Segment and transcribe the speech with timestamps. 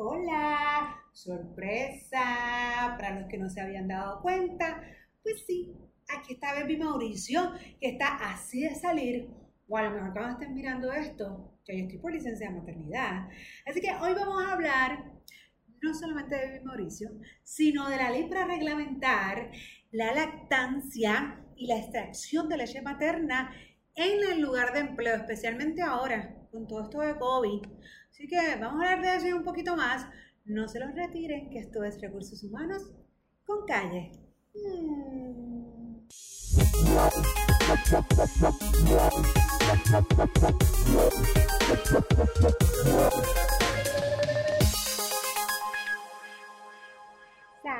[0.00, 4.80] Hola, sorpresa, para los que no se habían dado cuenta,
[5.24, 5.74] pues sí,
[6.08, 7.50] aquí está Baby Mauricio,
[7.80, 9.28] que está así de salir,
[9.66, 13.28] o a lo mejor cuando estén mirando esto, que yo estoy por licencia de maternidad.
[13.66, 15.14] Así que hoy vamos a hablar
[15.82, 17.10] no solamente de Baby Mauricio,
[17.42, 19.50] sino de la ley para reglamentar
[19.90, 23.52] la lactancia y la extracción de leche materna
[23.98, 27.66] en el lugar de empleo, especialmente ahora con todo esto de COVID.
[28.10, 30.06] Así que vamos a hablar de eso un poquito más.
[30.44, 32.82] No se los retiren, que esto es Recursos Humanos
[33.44, 34.12] con calle.
[34.54, 35.58] Mm.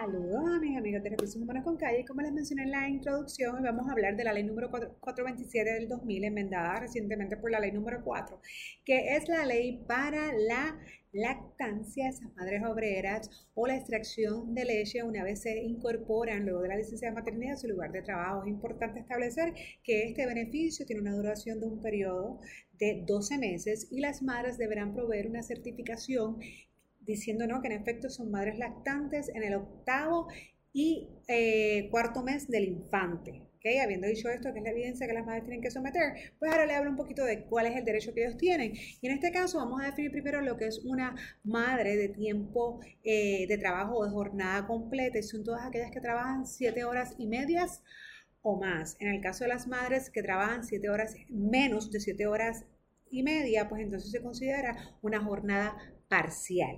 [0.01, 2.05] Saludos mis amigos de Recursos Humanos con Calle.
[2.05, 5.73] Como les mencioné en la introducción, hoy vamos a hablar de la ley número 427
[5.73, 8.41] del 2000, enmendada recientemente por la ley número 4,
[8.85, 10.79] que es la ley para la
[11.11, 16.69] lactancia esas madres obreras o la extracción de leche una vez se incorporan luego de
[16.69, 18.43] la licencia de maternidad a su lugar de trabajo.
[18.45, 19.53] Es importante establecer
[19.83, 22.39] que este beneficio tiene una duración de un periodo
[22.79, 26.39] de 12 meses y las madres deberán proveer una certificación
[27.09, 30.29] diciendo que en efecto son madres lactantes en el octavo
[30.73, 33.49] y eh, cuarto mes del infante.
[33.57, 33.79] ¿okay?
[33.79, 36.67] Habiendo dicho esto, que es la evidencia que las madres tienen que someter, pues ahora
[36.67, 38.75] le hablo un poquito de cuál es el derecho que ellos tienen.
[38.75, 42.81] Y en este caso vamos a definir primero lo que es una madre de tiempo
[43.03, 47.15] eh, de trabajo o de jornada completa, y son todas aquellas que trabajan siete horas
[47.19, 47.83] y medias
[48.43, 48.97] o más.
[49.01, 52.67] En el caso de las madres que trabajan siete horas, menos de siete horas
[53.11, 55.77] y media, pues entonces se considera una jornada
[56.09, 56.77] parcial.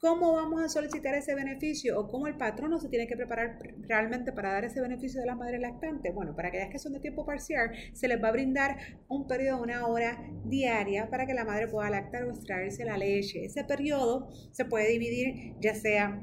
[0.00, 4.32] ¿Cómo vamos a solicitar ese beneficio o cómo el patrono se tiene que preparar realmente
[4.32, 6.14] para dar ese beneficio de las madres lactantes?
[6.14, 9.58] Bueno, para aquellas que son de tiempo parcial, se les va a brindar un periodo
[9.58, 13.44] de una hora diaria para que la madre pueda lactar o extraerse la leche.
[13.44, 16.18] Ese periodo se puede dividir ya sea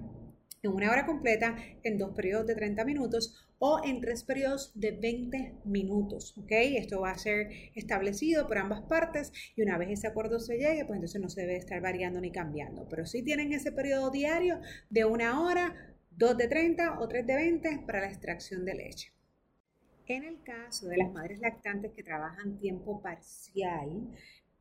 [0.63, 4.91] en una hora completa, en dos periodos de 30 minutos o en tres periodos de
[4.91, 6.51] 20 minutos, ¿ok?
[6.51, 10.85] Esto va a ser establecido por ambas partes y una vez ese acuerdo se llegue,
[10.85, 14.59] pues entonces no se debe estar variando ni cambiando, pero sí tienen ese periodo diario
[14.89, 19.13] de una hora, dos de 30 o tres de 20 para la extracción de leche.
[20.05, 24.09] En el caso de las madres lactantes que trabajan tiempo parcial,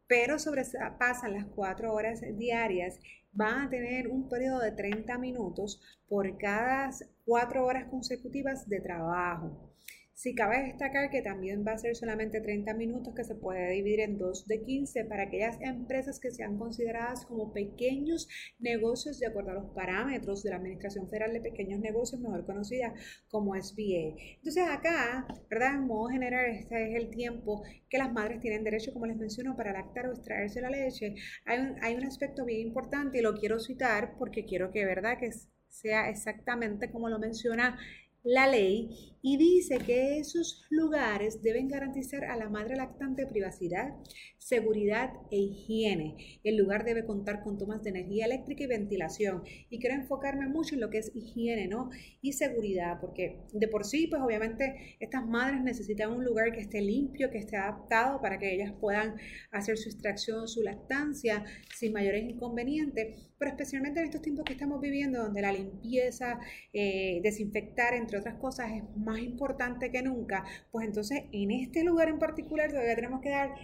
[0.07, 2.99] pero sobrepasan las cuatro horas diarias,
[3.33, 6.91] van a tener un periodo de 30 minutos por cada
[7.25, 9.75] cuatro horas consecutivas de trabajo.
[10.17, 14.01] Si cabe destacar que también va a ser solamente 30 minutos que se puede dividir
[14.01, 18.27] en dos de 15 para aquellas empresas que sean consideradas como pequeños
[18.59, 22.95] negocios de acuerdo a los parámetros de la Administración Federal de Pequeños Negocios, mejor conocida
[23.29, 24.17] como SBA.
[24.37, 25.75] Entonces acá, ¿verdad?
[25.75, 29.55] En modo general, este es el tiempo que las madres tienen derecho, como les menciono,
[29.55, 31.15] para lactar o extraerse la leche.
[31.45, 35.19] Hay un, hay un aspecto bien importante y lo quiero citar porque quiero que, ¿verdad?
[35.19, 35.31] Que
[35.69, 37.79] sea exactamente como lo menciona
[38.27, 43.95] la ley y dice que esos lugares deben garantizar a la madre lactante privacidad,
[44.39, 46.41] seguridad e higiene.
[46.43, 49.43] El lugar debe contar con tomas de energía eléctrica y ventilación.
[49.71, 51.91] Y quiero enfocarme mucho en lo que es higiene, ¿no?
[52.21, 56.81] Y seguridad, porque de por sí, pues obviamente estas madres necesitan un lugar que esté
[56.81, 59.17] limpio, que esté adaptado para que ellas puedan
[59.53, 61.45] hacer su extracción, su lactancia
[61.77, 66.39] sin mayores inconvenientes, pero especialmente en estos tiempos que estamos viviendo, donde la limpieza,
[66.73, 72.09] eh, desinfectar, entre otras cosas es más importante que nunca, pues entonces en este lugar
[72.09, 73.55] en particular todavía tenemos que dar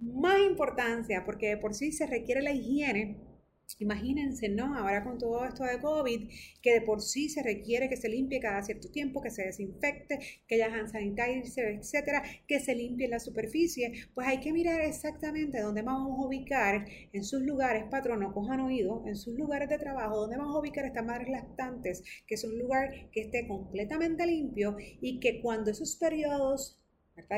[0.00, 3.29] más importancia porque de por sí se requiere la higiene
[3.78, 4.76] Imagínense, ¿no?
[4.76, 6.28] Ahora con todo esto de COVID,
[6.62, 10.18] que de por sí se requiere que se limpie cada cierto tiempo, que se desinfecte,
[10.46, 15.60] que haya hand sanitizer, etcétera, que se limpie la superficie, pues hay que mirar exactamente
[15.60, 20.16] dónde vamos a ubicar en sus lugares, patrono, cojan oído, en sus lugares de trabajo,
[20.16, 24.76] dónde vamos a ubicar estas madres lactantes, que es un lugar que esté completamente limpio
[25.00, 26.79] y que cuando esos periodos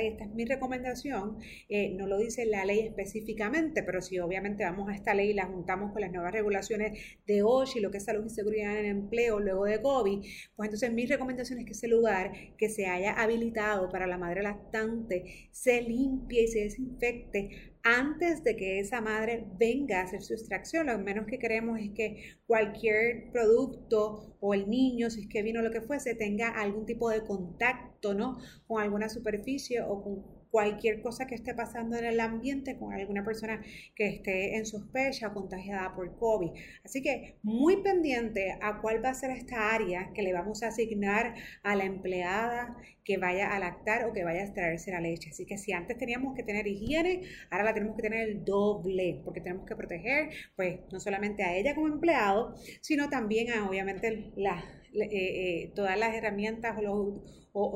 [0.03, 1.39] y esta es mi recomendación,
[1.69, 5.35] eh, no lo dice la ley específicamente, pero si obviamente vamos a esta ley y
[5.35, 8.85] la juntamos con las nuevas regulaciones de OSHI, lo que es salud y seguridad en
[8.85, 10.21] el empleo luego de COVID,
[10.57, 14.43] pues entonces mi recomendación es que ese lugar que se haya habilitado para la madre
[14.43, 20.35] lactante se limpie y se desinfecte antes de que esa madre venga a hacer su
[20.35, 20.87] extracción.
[20.87, 25.63] Lo menos que queremos es que cualquier producto o el niño, si es que vino
[25.63, 28.39] lo que fuese, tenga algún tipo de contacto, ¿no?
[28.67, 33.25] Con alguna superficie o con cualquier cosa que esté pasando en el ambiente con alguna
[33.25, 33.63] persona
[33.97, 36.51] que esté en sospecha o contagiada por COVID.
[36.85, 40.69] Así que muy pendiente a cuál va a ser esta área que le vamos a
[40.69, 45.31] asignar a la empleada que vaya a lactar o que vaya a extraerse la leche.
[45.31, 49.23] Así que si antes teníamos que tener higiene, ahora la tenemos que tener el doble,
[49.25, 54.33] porque tenemos que proteger, pues, no solamente a ella como empleado, sino también a, obviamente,
[54.37, 54.63] la,
[54.95, 57.23] eh, eh, todas las herramientas o,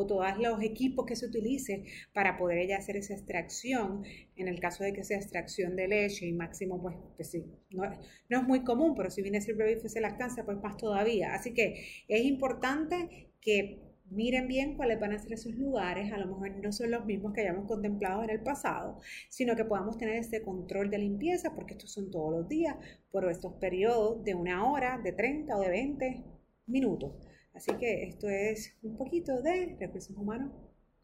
[0.06, 1.84] todos los equipos que se utilice
[2.14, 4.04] para poder ella hacer esa extracción,
[4.36, 7.84] en el caso de que sea extracción de leche y máximo, pues, pues sí, no,
[8.30, 11.34] no, es muy común, pero si viene a ser bebé y lactancia, pues más todavía.
[11.34, 16.26] Así que es importante que miren bien cuáles van a ser esos lugares, a lo
[16.26, 20.16] mejor no son los mismos que hayamos contemplado en el pasado, sino que podamos tener
[20.16, 22.76] ese control de limpieza, porque estos son todos los días,
[23.10, 26.35] por estos periodos de una hora, de 30 o de 20
[26.66, 27.14] minutos.
[27.54, 30.52] Así que esto es un poquito de recursos humanos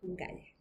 [0.00, 0.56] con calle.